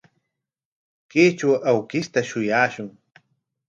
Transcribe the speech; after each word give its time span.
Kaytraw 1.11 1.53
awkishta 1.69 2.19
shuyashun. 2.29 2.87